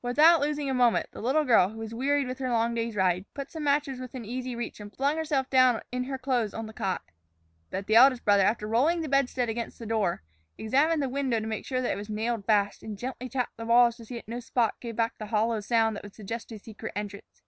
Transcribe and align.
Without 0.00 0.40
losing 0.40 0.70
a 0.70 0.72
moment, 0.72 1.08
the 1.12 1.20
little 1.20 1.44
girl, 1.44 1.68
who 1.68 1.76
was 1.76 1.92
wearied 1.92 2.26
with 2.26 2.38
her 2.38 2.48
long 2.48 2.74
day's 2.74 2.96
ride, 2.96 3.26
put 3.34 3.50
some 3.50 3.64
matches 3.64 4.00
within 4.00 4.24
easy 4.24 4.56
reach 4.56 4.80
and 4.80 4.96
flung 4.96 5.18
herself 5.18 5.50
down 5.50 5.82
in 5.92 6.04
her 6.04 6.16
clothes 6.16 6.54
on 6.54 6.64
the 6.64 6.72
cot. 6.72 7.02
But 7.68 7.86
the 7.86 7.94
eldest 7.96 8.24
brother, 8.24 8.44
after 8.44 8.66
rolling 8.66 9.02
the 9.02 9.10
bedstead 9.10 9.50
against 9.50 9.78
the 9.78 9.84
door, 9.84 10.22
examined 10.56 11.02
the 11.02 11.08
window 11.10 11.38
to 11.38 11.46
make 11.46 11.66
sure 11.66 11.82
that 11.82 11.92
it 11.92 11.96
was 12.00 12.08
nailed 12.08 12.46
fast, 12.46 12.82
and 12.82 12.96
gently 12.96 13.28
tapped 13.28 13.58
the 13.58 13.66
walls 13.66 13.96
to 13.96 14.06
see 14.06 14.14
that 14.14 14.24
no 14.26 14.40
spot 14.40 14.80
gave 14.80 14.96
back 14.96 15.18
the 15.18 15.26
hollow 15.26 15.60
sound 15.60 15.96
that 15.96 16.02
would 16.02 16.14
suggest 16.14 16.50
a 16.50 16.58
secret 16.58 16.94
entrance. 16.96 17.42